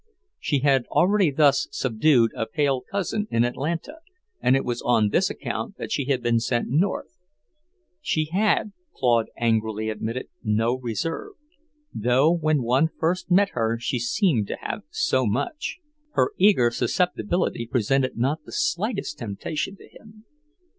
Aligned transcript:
She 0.39 0.61
had 0.61 0.87
already 0.87 1.29
thus 1.29 1.67
subdued 1.69 2.31
a 2.35 2.47
pale 2.47 2.81
cousin 2.81 3.27
in 3.29 3.43
Atlanta, 3.43 3.97
and 4.41 4.55
it 4.55 4.65
was 4.65 4.81
on 4.81 5.09
this 5.09 5.29
account 5.29 5.77
that 5.77 5.91
she 5.91 6.05
had 6.05 6.23
been 6.23 6.39
sent 6.39 6.69
North. 6.69 7.19
She 8.01 8.25
had, 8.33 8.73
Claude 8.95 9.27
angrily 9.37 9.91
admitted, 9.91 10.25
no 10.43 10.75
reserve, 10.79 11.33
though 11.93 12.31
when 12.33 12.63
one 12.63 12.89
first 12.97 13.29
met 13.29 13.49
her 13.49 13.77
she 13.79 13.99
seemed 13.99 14.47
to 14.47 14.57
have 14.61 14.81
so 14.89 15.27
much. 15.27 15.77
Her 16.13 16.31
eager 16.35 16.71
susceptibility 16.71 17.67
presented 17.67 18.17
not 18.17 18.43
the 18.43 18.51
slightest 18.51 19.19
temptation 19.19 19.75
to 19.77 19.87
him. 19.87 20.25